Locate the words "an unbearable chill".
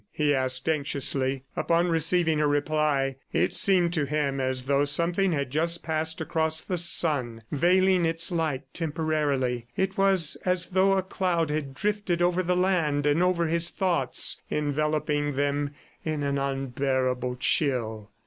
16.23-18.09